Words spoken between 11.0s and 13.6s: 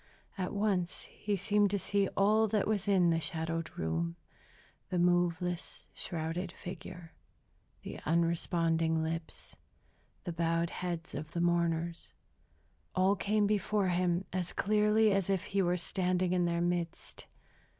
of the mourners, all came